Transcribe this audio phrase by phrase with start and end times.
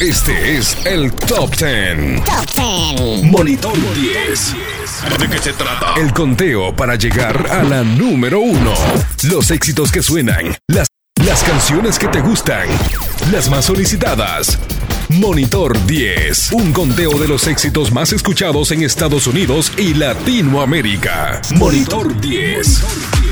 [0.00, 2.22] Este es el Top 10.
[2.22, 3.22] Top 10.
[3.22, 4.54] Monitor 10.
[5.18, 5.94] ¿De qué se trata?
[5.98, 8.74] El conteo para llegar a la número uno.
[9.22, 10.54] Los éxitos que suenan.
[10.68, 10.88] Las,
[11.24, 12.68] las canciones que te gustan.
[13.32, 14.58] Las más solicitadas.
[15.08, 16.52] Monitor 10.
[16.52, 21.40] Un conteo de los éxitos más escuchados en Estados Unidos y Latinoamérica.
[21.54, 23.25] Monitor 10.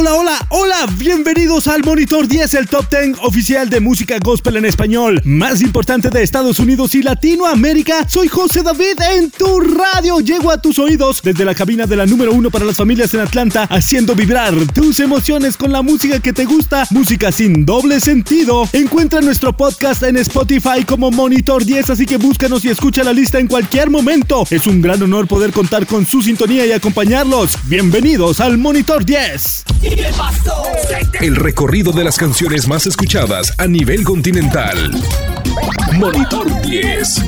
[0.00, 4.64] Hola, hola, hola, bienvenidos al Monitor 10, el top 10 oficial de música gospel en
[4.64, 8.08] español, más importante de Estados Unidos y Latinoamérica.
[8.08, 10.20] Soy José David en tu radio.
[10.20, 13.20] Llego a tus oídos desde la cabina de la número uno para las familias en
[13.20, 18.66] Atlanta, haciendo vibrar tus emociones con la música que te gusta, música sin doble sentido.
[18.72, 23.38] Encuentra nuestro podcast en Spotify como Monitor 10, así que búscanos y escucha la lista
[23.38, 24.46] en cualquier momento.
[24.48, 27.58] Es un gran honor poder contar con su sintonía y acompañarlos.
[27.64, 29.64] Bienvenidos al Monitor 10.
[31.20, 34.90] El recorrido de las canciones más escuchadas a nivel continental.
[35.92, 37.24] Monitor 10.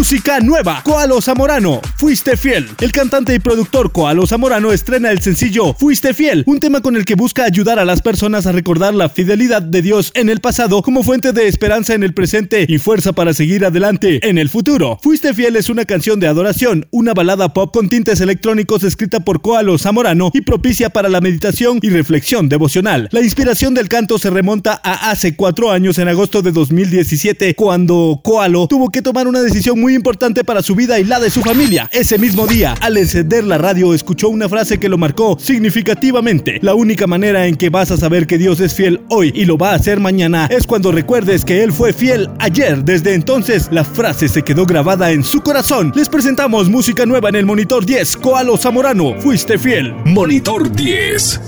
[0.00, 2.66] Música nueva, Coalo Zamorano, Fuiste Fiel.
[2.80, 7.04] El cantante y productor Coalo Zamorano estrena el sencillo Fuiste Fiel, un tema con el
[7.04, 10.80] que busca ayudar a las personas a recordar la fidelidad de Dios en el pasado
[10.80, 14.98] como fuente de esperanza en el presente y fuerza para seguir adelante en el futuro.
[15.02, 19.42] Fuiste Fiel es una canción de adoración, una balada pop con tintes electrónicos escrita por
[19.42, 23.10] Coalo Zamorano y propicia para la meditación y reflexión devocional.
[23.12, 28.18] La inspiración del canto se remonta a hace cuatro años en agosto de 2017 cuando
[28.24, 31.42] Coalo tuvo que tomar una decisión muy importante para su vida y la de su
[31.42, 31.88] familia.
[31.92, 36.58] Ese mismo día, al encender la radio, escuchó una frase que lo marcó significativamente.
[36.62, 39.56] La única manera en que vas a saber que Dios es fiel hoy y lo
[39.56, 42.84] va a hacer mañana es cuando recuerdes que Él fue fiel ayer.
[42.84, 45.92] Desde entonces, la frase se quedó grabada en su corazón.
[45.94, 48.16] Les presentamos música nueva en el Monitor 10.
[48.18, 49.94] Coalo Zamorano, fuiste fiel.
[50.04, 51.40] Monitor 10.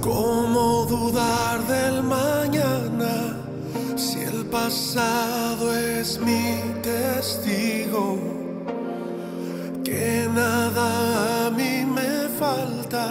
[0.00, 3.36] ¿Cómo dudar del mañana
[3.96, 5.35] si el pasado
[10.36, 13.04] nada a mí me falta,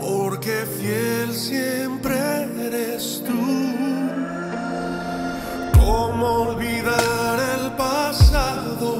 [0.00, 2.16] porque fiel siempre
[2.66, 3.44] eres tú.
[5.78, 8.90] ¿Cómo olvidar el pasado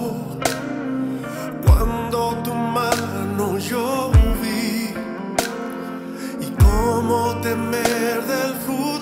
[1.67, 4.95] cuando tu mano yo vi?
[6.47, 8.94] ¿Y cómo temer del futuro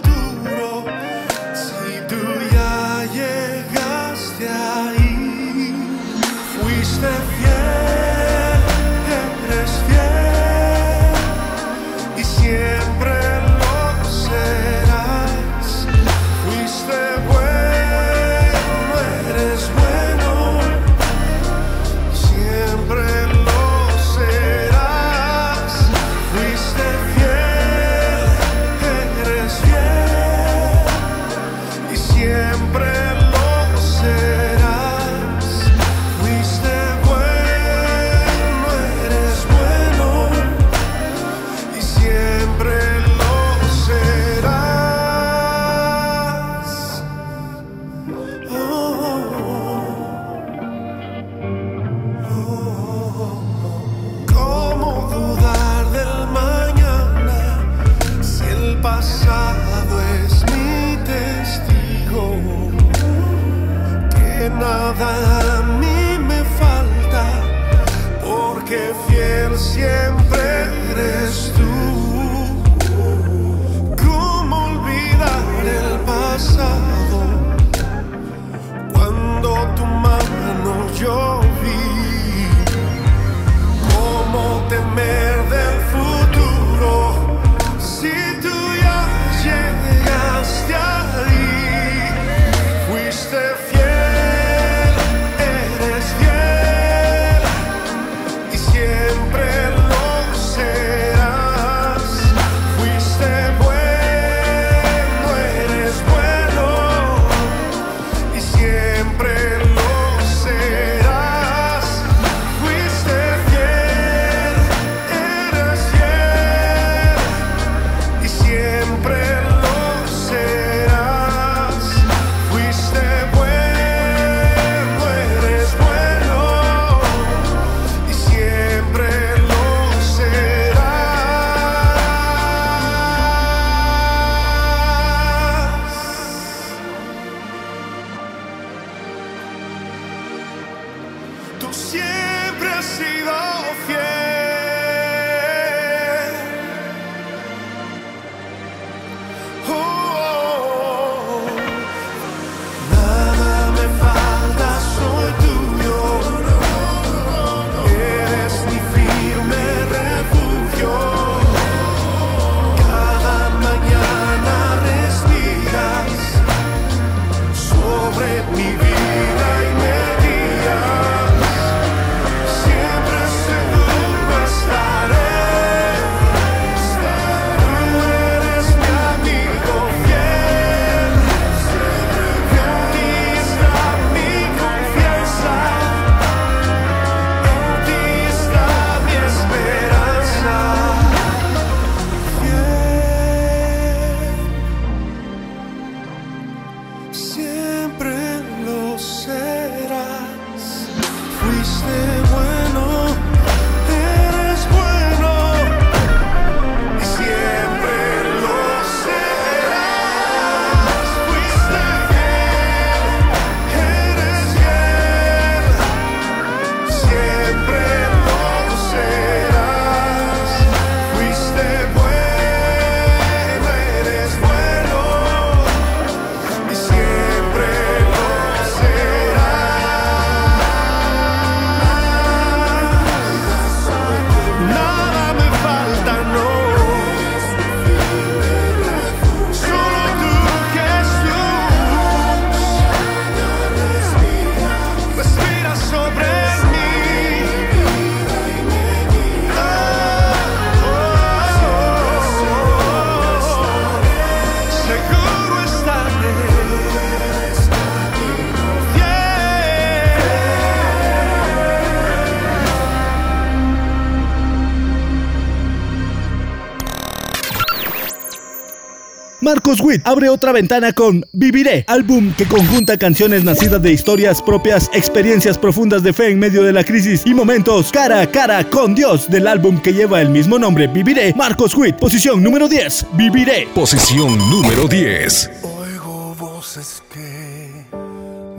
[269.72, 274.90] Marcos Witt abre otra ventana con Viviré, álbum que conjunta canciones nacidas de historias propias,
[274.92, 278.94] experiencias profundas de fe en medio de la crisis y momentos cara a cara con
[278.94, 281.32] Dios del álbum que lleva el mismo nombre, Viviré.
[281.34, 283.66] Marcos Witt, posición número 10, Viviré.
[283.74, 285.50] Posición número 10.
[285.62, 287.70] Oigo voces que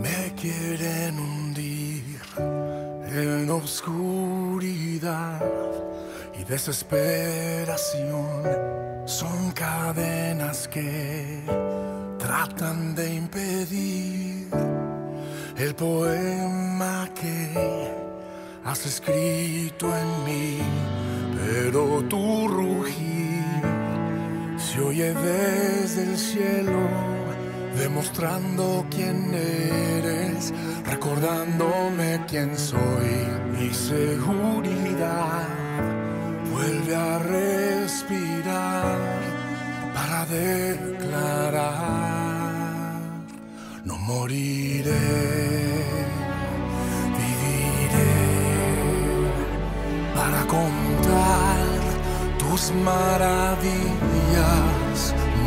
[0.01, 2.18] me quieren hundir
[3.16, 5.39] en oscuridad
[6.39, 8.93] y desesperación.
[9.05, 11.41] Son cadenas que
[12.17, 14.47] tratan de impedir
[15.57, 17.91] el poema que
[18.63, 20.57] has escrito en mí,
[21.35, 23.44] pero tu rugir
[24.57, 26.88] se oye desde el cielo,
[27.77, 30.53] demostrando quién eres,
[30.85, 35.49] recordándome quién soy, mi seguridad
[36.53, 38.99] vuelve a respirar
[39.94, 41.71] para declarar,
[43.83, 44.92] no moriré,
[47.19, 48.16] viviré
[50.16, 51.66] para contar
[52.37, 53.75] tus maravillas,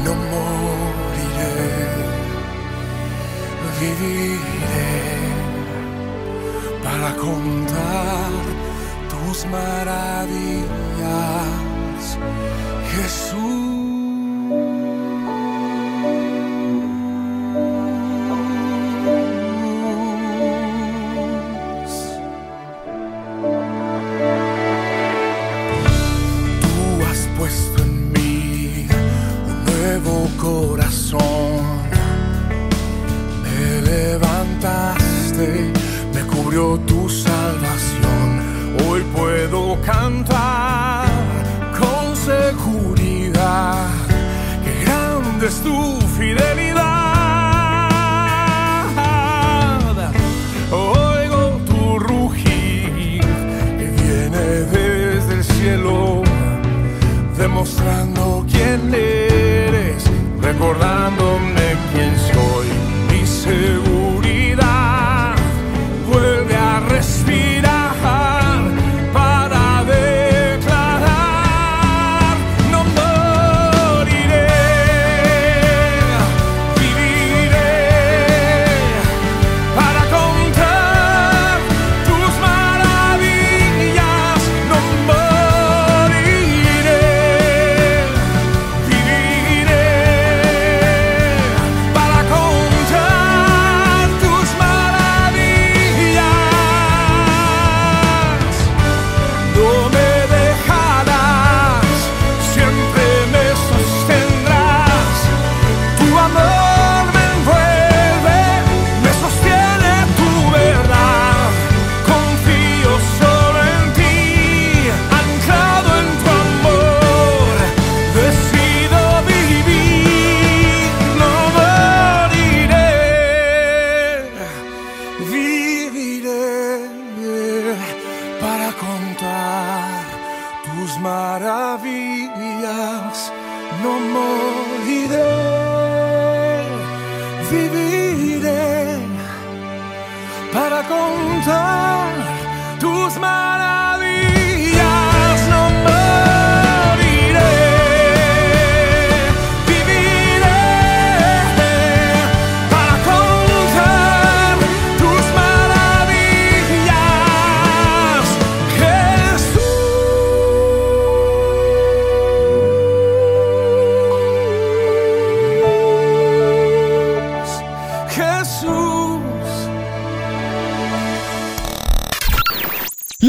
[0.04, 1.56] no moriré,
[3.80, 4.92] viviré
[6.82, 8.55] para contar
[9.26, 10.98] tus maravillas,
[12.92, 13.36] Jesús.
[26.60, 27.76] Tú has puesto
[39.16, 40.75] puedo cantar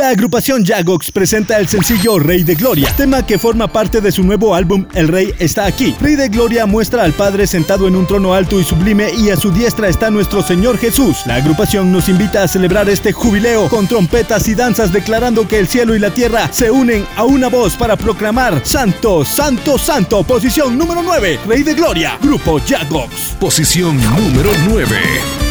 [0.08, 4.24] La agrupación Jagox presenta el sencillo Rey de Gloria, tema que forma parte de su
[4.24, 5.98] nuevo álbum El Rey está aquí.
[6.00, 9.36] Rey de Gloria muestra al Padre sentado en un trono alto y sublime y a
[9.36, 11.24] su diestra está nuestro Señor Jesús.
[11.26, 15.68] La agrupación nos invita a celebrar este jubileo con trompetas y danzas declarando que el
[15.68, 20.78] cielo y la tierra se unen a una voz para proclamar Santo, Santo, Santo, posición
[20.78, 23.36] número 9, Rey de Gloria, grupo Jagox.
[23.42, 25.47] Posición número 9.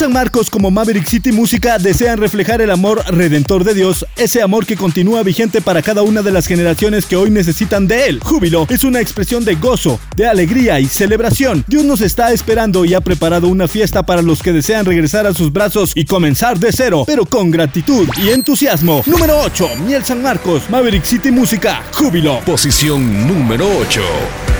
[0.00, 4.64] San Marcos como Maverick City Música desean reflejar el amor redentor de Dios, ese amor
[4.64, 8.20] que continúa vigente para cada una de las generaciones que hoy necesitan de él.
[8.22, 11.66] Júbilo es una expresión de gozo, de alegría y celebración.
[11.68, 15.34] Dios nos está esperando y ha preparado una fiesta para los que desean regresar a
[15.34, 19.02] sus brazos y comenzar de cero, pero con gratitud y entusiasmo.
[19.04, 22.40] Número 8, Miel San Marcos, Maverick City Música, Júbilo.
[22.46, 24.59] Posición número 8.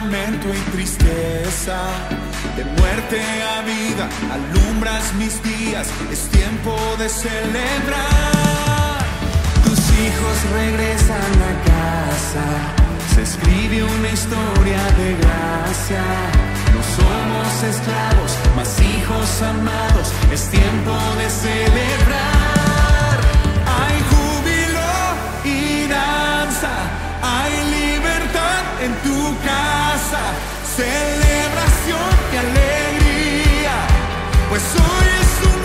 [0.00, 1.78] Lamento y tristeza.
[2.56, 3.20] De muerte
[3.56, 5.88] a vida, alumbras mis días.
[6.10, 8.98] Es tiempo de celebrar.
[9.64, 12.46] Tus hijos regresan a casa.
[13.14, 16.04] Se escribe una historia de gracia.
[16.74, 20.12] No somos esclavos, mas hijos amados.
[20.32, 23.16] Es tiempo de celebrar.
[23.80, 24.90] Hay júbilo
[25.44, 26.72] y danza,
[27.22, 29.89] hay libertad en tu casa,
[30.76, 33.76] celebración y alegría,
[34.48, 35.59] pues hoy es un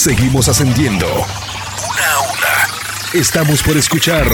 [0.00, 1.06] Seguimos ascendiendo.
[1.06, 3.20] Una a una.
[3.20, 4.24] Estamos por escuchar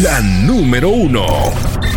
[0.00, 1.52] la número uno.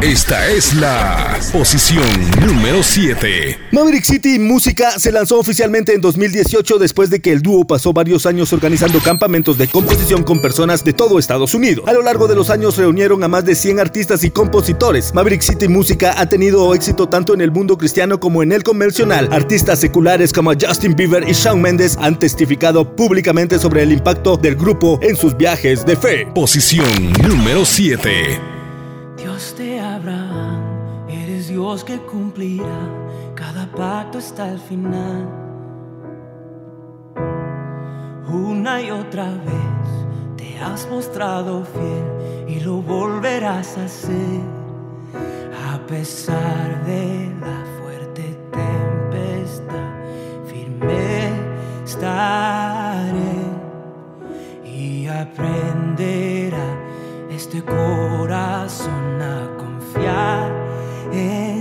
[0.06, 2.06] Esta es la posición
[2.46, 3.58] número 7.
[3.72, 8.28] Maverick City Música se lanzó oficialmente en 2018 después de que el dúo pasó varios
[8.28, 11.86] años organizando campamentos de composición con personas de todo Estados Unidos.
[11.88, 15.12] A lo largo de los años reunieron a más de 100 artistas y compositores.
[15.16, 19.28] Maverick City Música ha tenido éxito tanto en el mundo cristiano como en el convencional.
[19.32, 24.56] Artistas seculares como Justin Bieber y Shawn Mendes han testificado públicamente sobre el impacto del
[24.56, 26.28] grupo en sus viajes de fe.
[26.36, 28.54] Posición número 7.
[29.18, 29.75] Dios eres
[31.66, 32.80] Que cumplirá
[33.34, 35.28] cada pacto hasta el final.
[38.32, 44.42] Una y otra vez te has mostrado fiel y lo volverás a hacer
[45.74, 49.90] a pesar de la fuerte tempestad.
[50.46, 51.32] Firme
[51.84, 53.42] estaré
[54.64, 56.78] y aprenderá
[57.32, 60.66] este corazón a confiar
[61.12, 61.55] en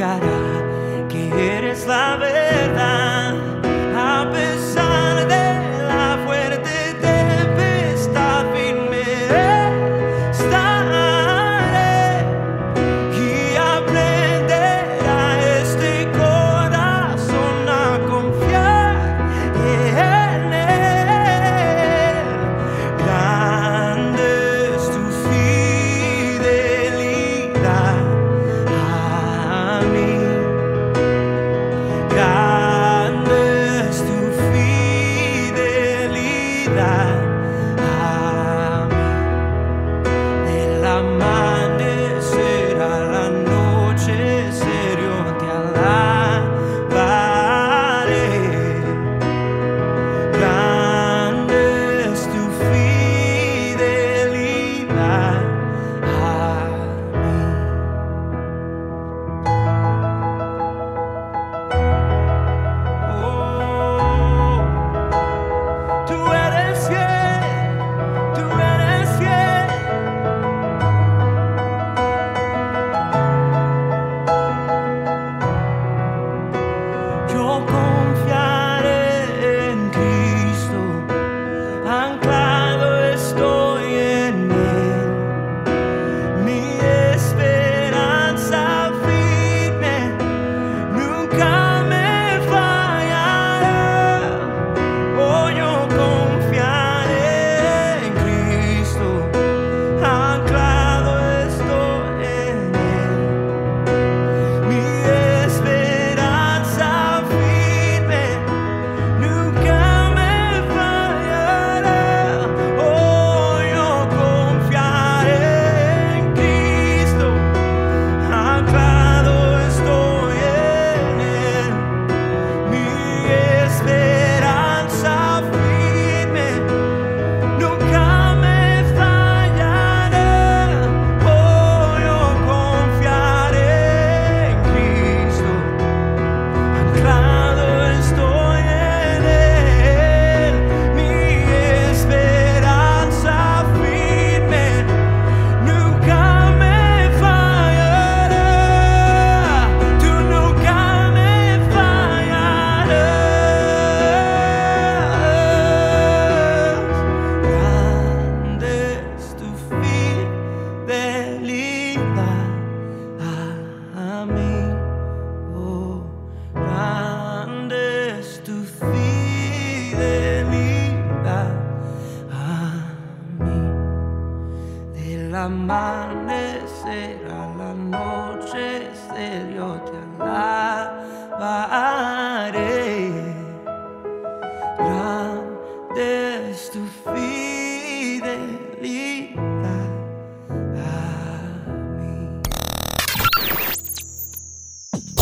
[0.00, 2.16] Testificará que eres la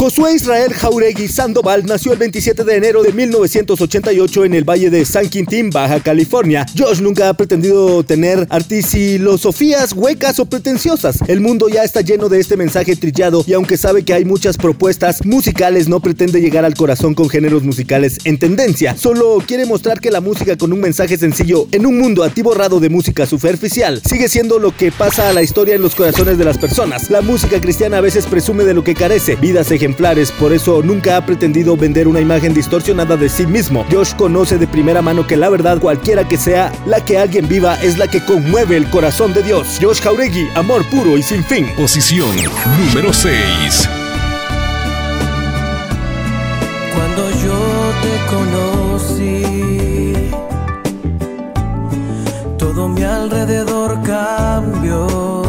[0.09, 5.05] Josué Israel Jauregui Sandoval nació el 27 de enero de 1988 en el Valle de
[5.05, 6.65] San Quintín, Baja California.
[6.79, 11.19] Josh nunca ha pretendido tener artisilosofías huecas o pretenciosas.
[11.29, 14.57] El mundo ya está lleno de este mensaje trillado y aunque sabe que hay muchas
[14.57, 18.97] propuestas musicales, no pretende llegar al corazón con géneros musicales en tendencia.
[18.97, 22.89] Solo quiere mostrar que la música con un mensaje sencillo en un mundo atiborrado de
[22.89, 26.57] música superficial sigue siendo lo que pasa a la historia en los corazones de las
[26.57, 27.11] personas.
[27.11, 29.98] La música cristiana a veces presume de lo que carece, vidas ejemplares
[30.39, 33.85] por eso nunca ha pretendido vender una imagen distorsionada de sí mismo.
[33.91, 37.75] Josh conoce de primera mano que la verdad, cualquiera que sea la que alguien viva,
[37.83, 39.77] es la que conmueve el corazón de Dios.
[39.83, 41.67] Josh Jauregui, amor puro y sin fin.
[41.77, 42.31] Posición
[42.87, 43.89] número 6.
[46.95, 47.59] Cuando yo
[48.01, 49.43] te conocí,
[52.57, 55.48] todo mi alrededor cambió.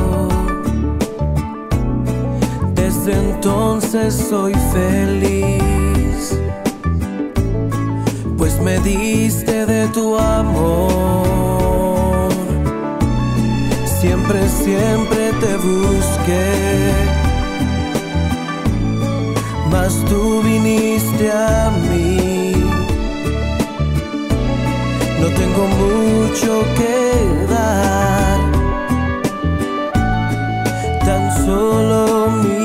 [3.11, 6.37] Entonces soy feliz,
[8.37, 12.29] pues me diste de tu amor.
[13.99, 16.93] Siempre, siempre te busqué,
[19.71, 22.53] mas tú viniste a mí.
[25.19, 26.99] No tengo mucho que
[27.49, 28.39] dar,
[31.05, 32.58] tan solo mi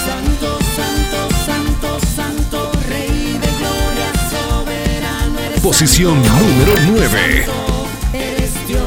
[0.03, 5.61] Santo, santo, santo, santo, Rey de gloria, soberano eres.
[5.61, 7.45] Posición número 9.
[8.13, 8.81] Eres Dios,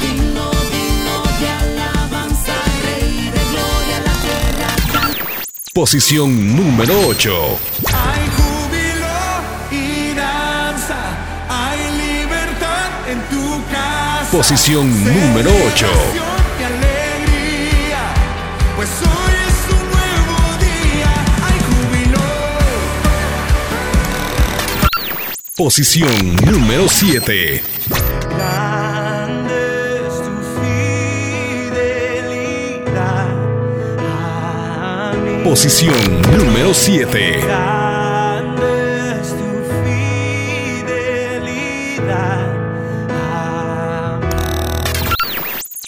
[0.00, 2.54] digno, digno de alabanza,
[2.86, 4.70] Rey de gloria, la tierra.
[5.74, 7.58] Posición número 8.
[14.36, 15.86] Posición número 8.
[15.86, 16.26] Celebración
[16.60, 18.02] y alegría,
[18.76, 18.90] pues.
[25.56, 27.62] Posición número 7.
[28.28, 29.56] Grande
[30.06, 30.34] es tu
[31.70, 31.96] fidelidad
[34.06, 35.44] a mí.
[35.44, 37.95] Posición número 7.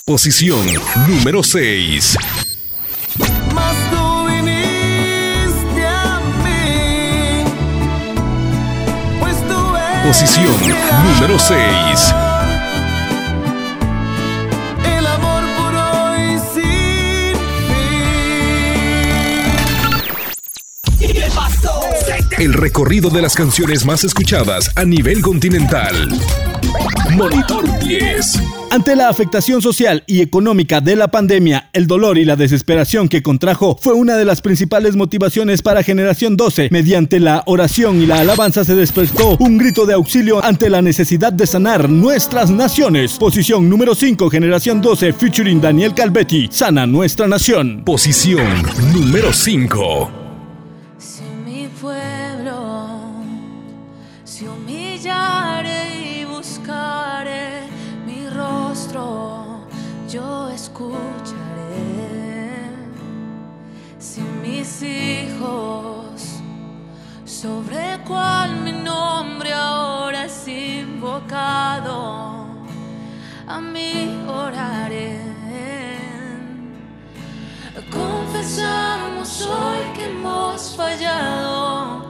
[0.09, 0.67] Posición
[1.07, 2.17] número 6.
[3.55, 7.45] Mas tú viniste a mí,
[9.21, 9.37] pues
[10.03, 10.57] Posición
[11.05, 12.15] número amor, 6.
[22.39, 26.09] El recorrido de las canciones más escuchadas a nivel continental.
[27.17, 28.43] Monitor 10.
[28.71, 33.25] Ante la afectación social y económica de la pandemia, el dolor y la desesperación que
[33.25, 36.69] contrajo fue una de las principales motivaciones para Generación 12.
[36.71, 41.33] Mediante la oración y la alabanza se despertó un grito de auxilio ante la necesidad
[41.33, 43.19] de sanar nuestras naciones.
[43.19, 46.49] Posición número 5, Generación 12, featuring Daniel Calvetti.
[46.53, 47.83] Sana nuestra nación.
[47.85, 48.47] Posición
[48.93, 50.28] número 5.
[64.09, 66.41] Si mis hijos,
[67.27, 72.47] sobre cual mi nombre ahora es invocado,
[73.47, 75.21] a mí oraré.
[77.91, 82.07] Confesamos hoy que hemos fallado.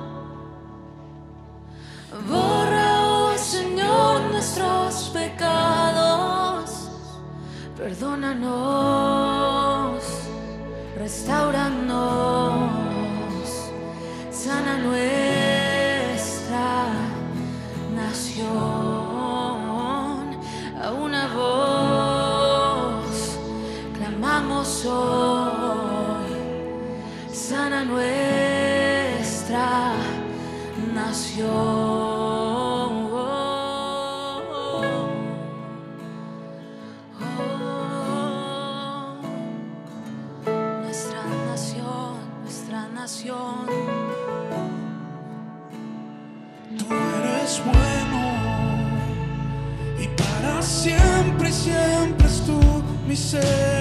[2.28, 6.90] Borra, oh Señor, nuestros pecados.
[7.76, 9.27] Perdónanos,
[11.08, 12.70] restauranos,
[14.30, 16.68] sana nuestra
[17.96, 18.58] nación.
[20.84, 23.08] A una voz
[23.96, 26.30] clamamos hoy,
[27.32, 29.66] sana nuestra
[30.94, 31.77] nación.
[53.18, 53.77] said.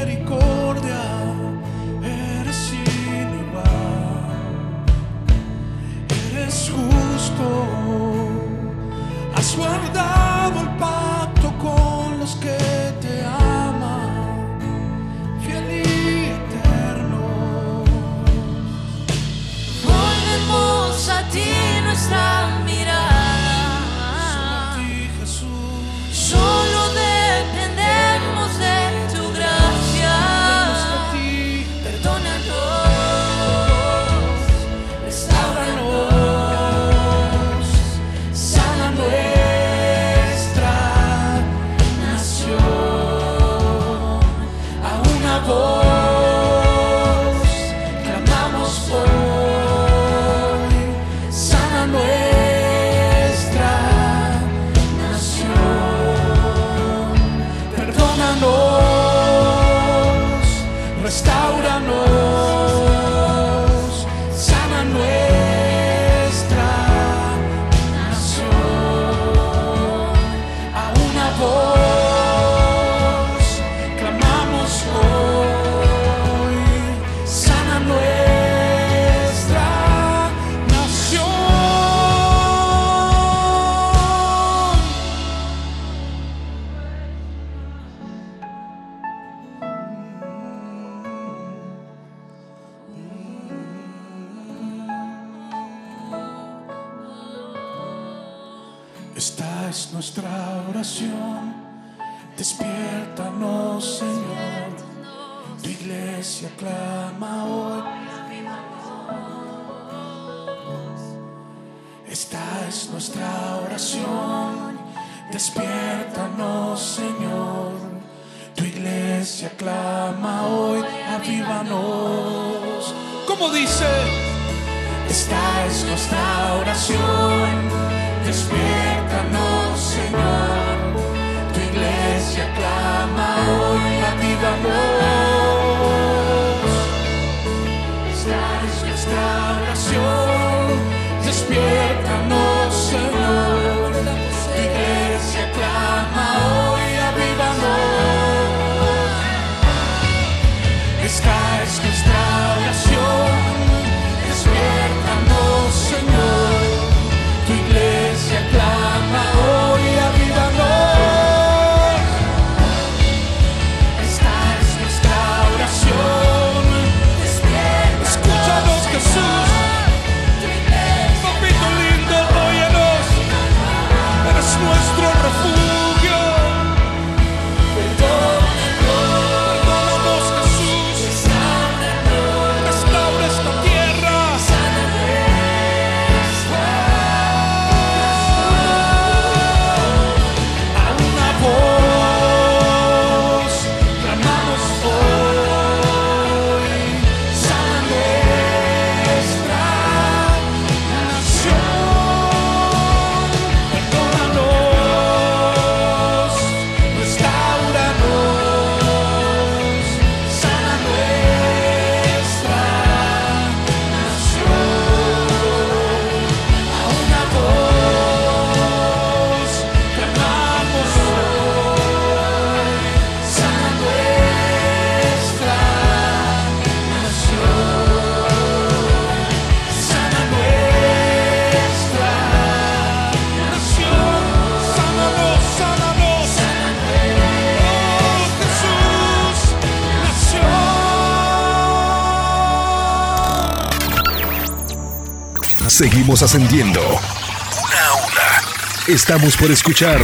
[246.08, 246.80] Ascendiendo.
[246.82, 248.96] Una a una.
[248.96, 250.00] Estamos por escuchar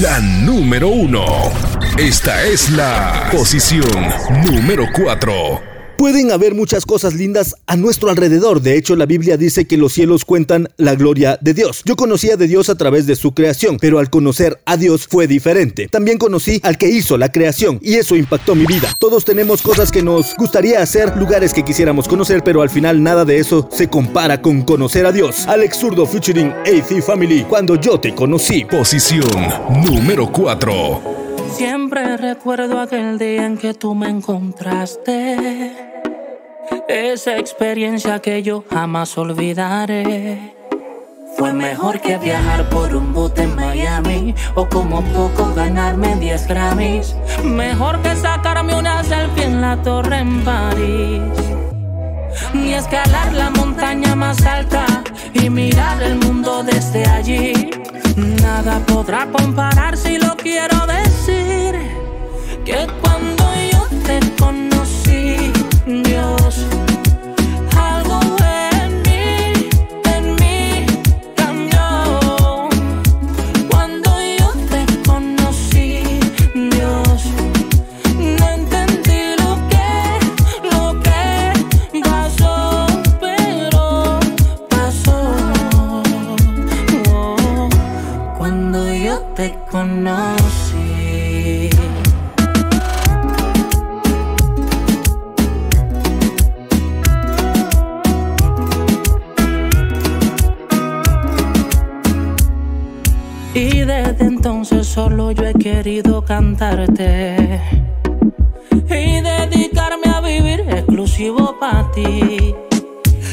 [0.00, 1.52] la número uno.
[1.98, 3.84] Esta es la posición
[4.42, 5.73] número 4.
[6.04, 8.60] Pueden haber muchas cosas lindas a nuestro alrededor.
[8.60, 11.80] De hecho, la Biblia dice que los cielos cuentan la gloria de Dios.
[11.86, 15.26] Yo conocía de Dios a través de su creación, pero al conocer a Dios fue
[15.26, 15.88] diferente.
[15.88, 18.94] También conocí al que hizo la creación y eso impactó mi vida.
[19.00, 23.24] Todos tenemos cosas que nos gustaría hacer, lugares que quisiéramos conocer, pero al final nada
[23.24, 25.46] de eso se compara con conocer a Dios.
[25.46, 28.66] Alex Zurdo featuring AC Family, cuando yo te conocí.
[28.66, 29.24] Posición
[29.82, 31.00] número 4.
[31.56, 35.93] Siempre recuerdo aquel día en que tú me encontraste.
[36.88, 40.54] Esa experiencia que yo jamás olvidaré.
[41.36, 47.16] Fue mejor que viajar por un bote en Miami o como poco ganarme 10 Grammys.
[47.42, 51.22] Mejor que sacarme una selfie en la torre en París.
[52.52, 54.86] Ni escalar la montaña más alta
[55.32, 57.70] y mirar el mundo desde allí.
[58.16, 61.74] Nada podrá comparar si lo quiero decir.
[62.64, 64.73] Que cuando yo te conocí,
[66.54, 66.83] Dios,
[104.94, 107.60] solo yo he querido cantarte
[108.70, 112.54] y dedicarme a vivir exclusivo para ti.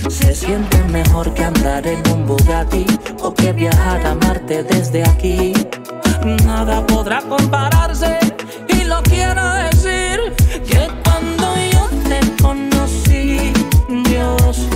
[0.10, 2.84] Se siente mejor que andar en un Bugatti
[3.22, 5.54] o que viajar a Marte desde aquí.
[6.46, 8.18] Nada podrá compararse
[8.68, 10.18] y lo quiero decir
[10.68, 13.54] que cuando yo te conocí,
[14.10, 14.68] Dios,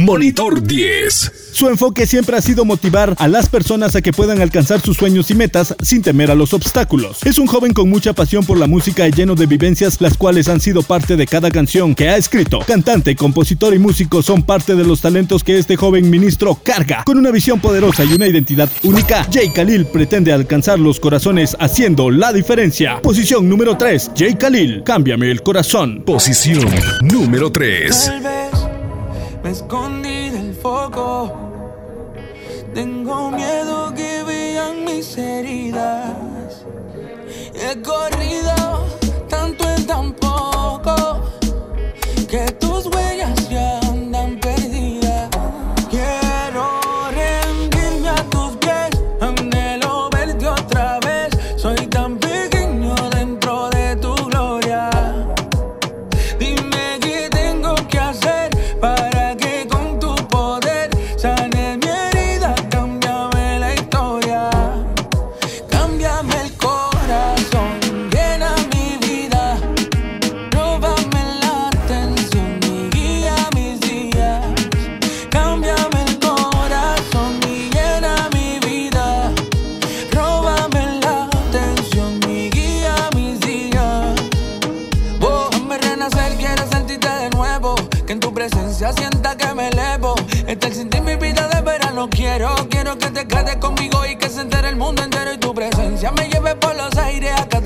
[0.02, 1.52] Monitor 10.
[1.54, 5.30] Su enfoque siempre ha sido motivar a las personas a que puedan alcanzar sus sueños
[5.30, 7.20] y metas sin temer a los obstáculos.
[7.24, 10.48] Es un joven con mucha pasión por la música y lleno de vivencias, las cuales
[10.48, 12.60] han sido parte de cada canción que ha escrito.
[12.66, 17.04] Cantante, compositor y músico son parte de los talentos que este joven ministro carga.
[17.04, 22.10] Con una visión poderosa y una identidad única, Jay Khalil pretende alcanzar los corazones haciendo
[22.10, 23.00] la diferencia.
[23.02, 26.02] Posición número 3, Jay Khalil, cámbiame el corazón.
[26.04, 26.66] Posición
[27.04, 28.71] número 3.
[29.44, 31.32] Me escondí del foco.
[32.74, 36.64] Tengo miedo que vean mis heridas.
[37.54, 38.86] He corrido
[39.28, 41.22] tanto en tan poco
[42.30, 43.41] que tus huellas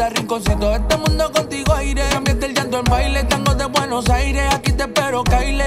[0.05, 2.03] cada rinconcito de este mundo contigo aire.
[2.11, 4.53] Cambiaste el llanto en baile, tango de Buenos Aires.
[4.53, 5.63] Aquí te espero, Kyle,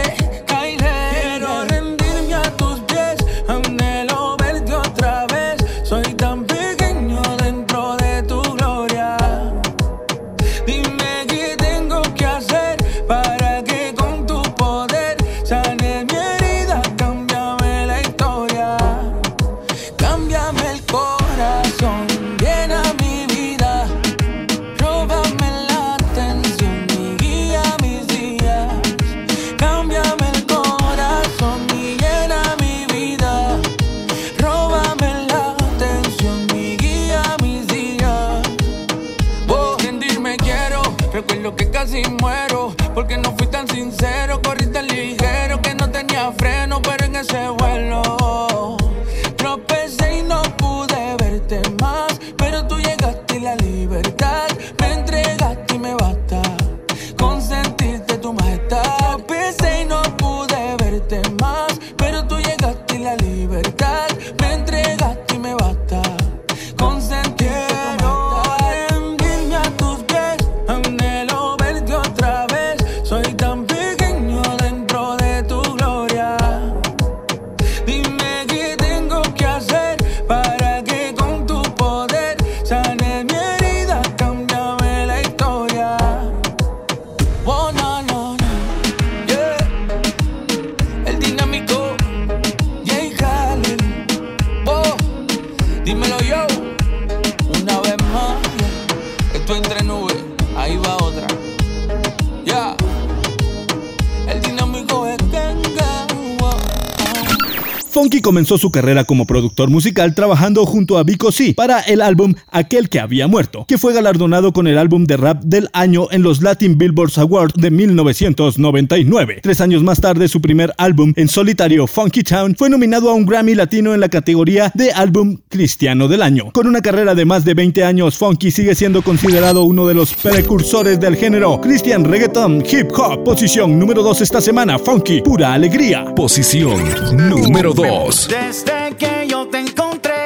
[108.28, 112.90] comenzó su carrera como productor musical trabajando junto a Vico C para el álbum Aquel
[112.90, 116.42] que había muerto, que fue galardonado con el álbum de rap del año en los
[116.42, 119.40] Latin Billboard Awards de 1999.
[119.42, 123.24] Tres años más tarde, su primer álbum en solitario, Funky Town, fue nominado a un
[123.24, 126.52] Grammy Latino en la categoría de álbum cristiano del año.
[126.52, 130.12] Con una carrera de más de 20 años, Funky sigue siendo considerado uno de los
[130.12, 133.24] precursores del género Christian Reggaeton Hip Hop.
[133.24, 136.04] Posición número 2 esta semana, Funky, pura alegría.
[136.14, 136.78] Posición
[137.16, 138.17] número 2.
[138.26, 140.17] Desde que yo te encontré,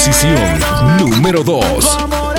[0.00, 0.58] Posición
[0.98, 2.29] número Tu 2.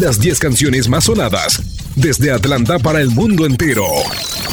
[0.00, 1.60] Las 10 canciones más sonadas
[1.96, 3.84] desde Atlanta para el mundo entero.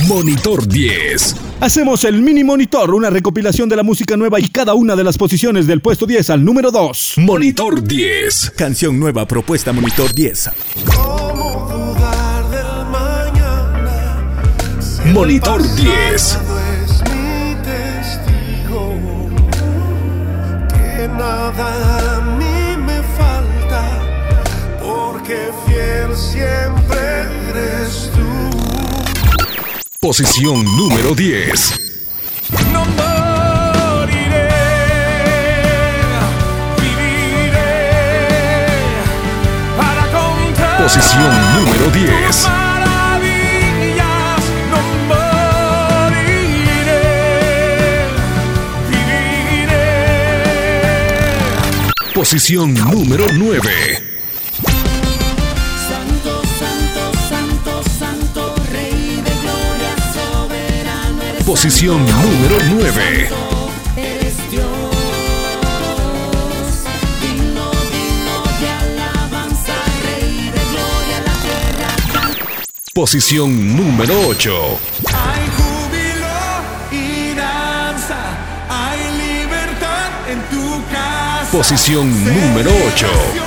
[0.07, 1.35] Monitor 10.
[1.59, 5.19] Hacemos el mini monitor, una recopilación de la música nueva y cada una de las
[5.19, 7.15] posiciones del puesto 10 al número 2.
[7.17, 8.53] Monitor 10.
[8.57, 10.49] Canción nueva propuesta Monitor 10.
[10.95, 14.23] ¿Cómo dudar del mañana?
[14.79, 16.13] Si el Monitor pasado 10.
[16.13, 16.39] es
[17.11, 18.95] mi testigo.
[20.69, 22.14] Que nada
[26.35, 26.99] siempre
[27.49, 28.27] eres tú.
[29.99, 31.81] Posición número 10.
[32.73, 34.49] No moriré,
[36.81, 37.73] viviré
[39.77, 42.47] para contar Posición número 10.
[42.47, 44.41] maravillas.
[44.71, 47.03] No moriré,
[48.89, 49.85] viviré.
[52.13, 53.94] Posición número 9.
[61.45, 63.29] Posición número 9.
[63.95, 64.65] Eres Dios,
[67.21, 69.73] digno, digno de alabanza,
[70.05, 71.89] Rey de gloria, la tierra.
[72.95, 74.79] Posición número 8.
[75.13, 76.35] Hay júbilo
[76.91, 78.17] y danza.
[78.67, 81.51] Hay libertad en tu casa.
[81.51, 83.44] Posición número 8.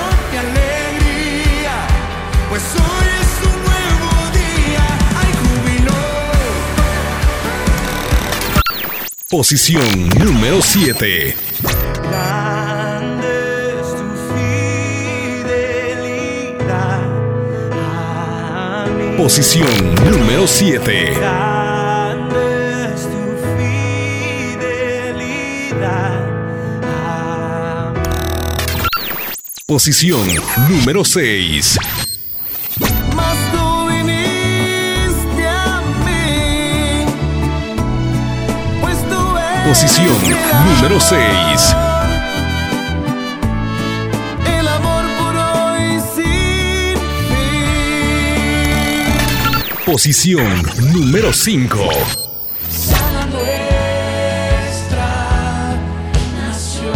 [9.30, 11.36] Posición número 7.
[12.02, 13.28] Grande
[13.78, 15.82] es tu fidelidad
[17.74, 19.18] a mí.
[19.18, 21.12] Posición número 7.
[21.14, 23.36] Grande es tu
[24.56, 25.04] fidelidad
[26.84, 28.00] a mí.
[29.66, 30.26] Posición
[30.70, 31.78] número 6.
[39.68, 40.16] Posición
[40.64, 41.76] número amor, 6.
[44.58, 46.96] El amor puro y sin
[47.28, 47.52] fin.
[49.84, 51.90] Posición número 5.
[52.70, 55.06] Sana nuestra
[56.40, 56.94] nación.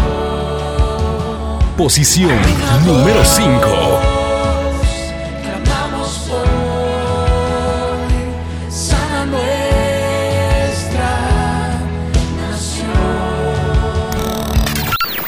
[1.76, 2.40] Posición
[2.86, 4.11] número 5.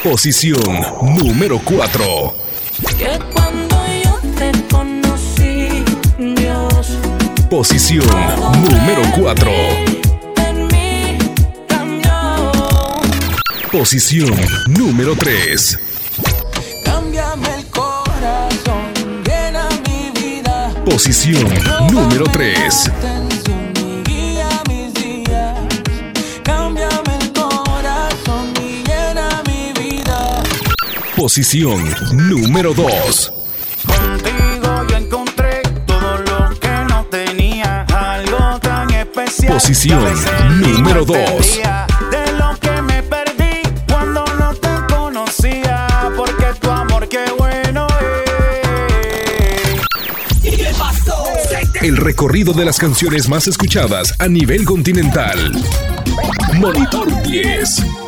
[0.04, 0.60] Posición
[1.00, 2.36] número 4.
[2.98, 5.82] Que cuando yo te conocí,
[6.18, 6.98] Dios,
[7.48, 8.04] Posición
[8.68, 9.50] número 4.
[10.46, 11.18] en mí
[11.66, 12.12] cambió.
[13.72, 14.36] Posición
[14.68, 15.78] número 3.
[16.84, 20.70] Cámbiame el corazón, llena mi vida.
[20.84, 21.48] Posición
[21.90, 22.90] número 3.
[31.16, 31.80] Posición
[32.12, 33.32] número 2.
[33.86, 39.52] Contigo yo encontré todo lo que no tenía, algo tan especial.
[39.52, 40.02] Posición
[40.60, 41.18] número me dos.
[41.18, 45.86] entendía De lo que me perdí cuando no te conocía,
[46.16, 47.86] porque tu amor qué bueno
[50.42, 50.52] es.
[51.80, 55.52] El recorrido de las canciones más escuchadas a nivel continental.
[56.54, 58.03] Monitor 10.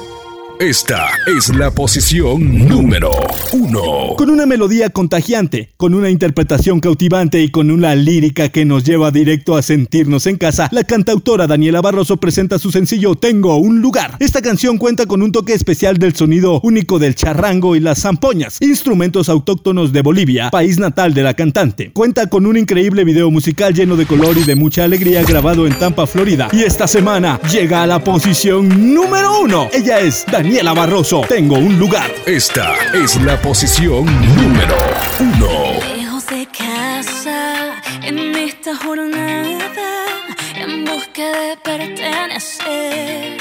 [0.58, 3.10] Esta es la posición número
[3.52, 4.14] 1.
[4.16, 9.10] Con una melodía contagiante, con una interpretación cautivante y con una lírica que nos lleva
[9.10, 14.16] directo a sentirnos en casa, la cantautora Daniela Barroso presenta su sencillo Tengo un lugar.
[14.18, 18.56] Esta canción cuenta con un toque especial del sonido único del charrango y las zampoñas,
[18.62, 21.90] instrumentos autóctonos de Bolivia, país natal de la cantante.
[21.92, 25.78] Cuenta con un increíble video musical lleno de color y de mucha alegría grabado en
[25.78, 26.48] Tampa, Florida.
[26.50, 29.68] Y esta semana llega a la posición número uno.
[29.74, 31.22] Ella es Daniela Barroso.
[31.28, 32.10] Tengo un lugar.
[32.24, 34.04] Esta es la posición
[34.36, 34.76] número
[35.18, 35.96] 1.
[35.96, 40.06] Lejos de casa, en esta jornada,
[40.54, 43.38] en busca de pertenecer.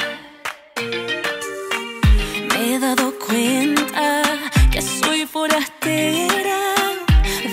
[2.49, 4.23] Me he dado cuenta
[4.71, 6.59] que soy forastera,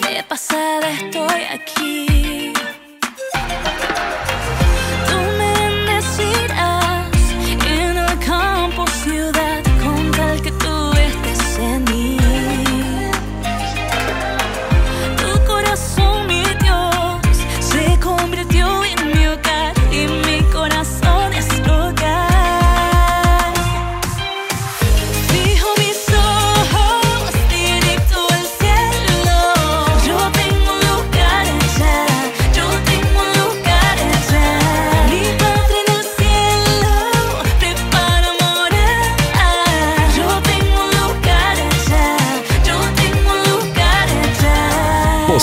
[0.02, 2.11] de pasada estoy aquí.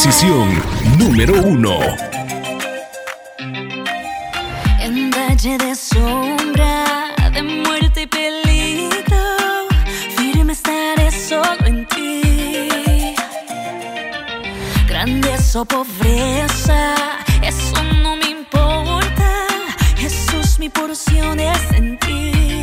[0.09, 0.49] Posición
[0.97, 1.79] número 1.
[4.79, 9.67] En valle de sombra, de muerte y peligro,
[10.17, 13.13] firme estaré solo en ti.
[14.87, 16.95] Grandeza o pobreza,
[17.43, 19.45] eso no me importa.
[19.95, 22.58] Jesús, mi porción es en ti.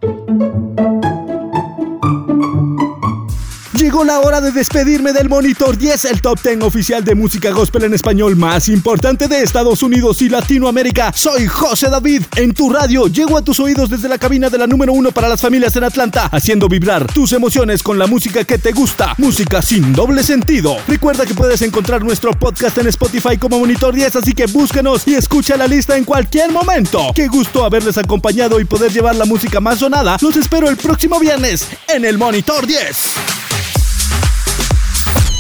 [3.92, 7.84] Llegó la hora de despedirme del Monitor 10, el top 10 oficial de música gospel
[7.84, 11.12] en español más importante de Estados Unidos y Latinoamérica.
[11.14, 12.24] Soy José David.
[12.38, 15.28] En tu radio llego a tus oídos desde la cabina de la número uno para
[15.28, 19.14] las familias en Atlanta, haciendo vibrar tus emociones con la música que te gusta.
[19.18, 20.78] Música sin doble sentido.
[20.88, 25.16] Recuerda que puedes encontrar nuestro podcast en Spotify como Monitor 10, así que búscanos y
[25.16, 27.12] escucha la lista en cualquier momento.
[27.14, 30.18] Qué gusto haberles acompañado y poder llevar la música más sonada.
[30.22, 33.52] Los espero el próximo viernes en el Monitor 10.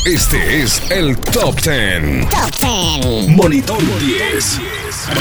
[0.05, 2.27] Este es el Top 10.
[2.27, 3.27] Top 10.
[3.27, 4.59] Monitor 10.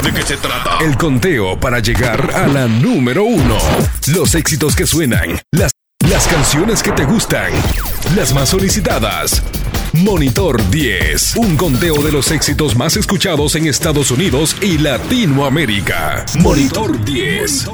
[0.03, 0.79] ¿De qué se trata?
[0.83, 3.59] El conteo para llegar a la número uno.
[4.07, 5.39] Los éxitos que suenan.
[5.53, 5.73] Las,
[6.09, 7.53] las canciones que te gustan.
[8.17, 9.43] Las más solicitadas.
[9.93, 11.37] Monitor 10.
[11.37, 16.25] Un conteo de los éxitos más escuchados en Estados Unidos y Latinoamérica.
[16.39, 17.69] Monitor 10.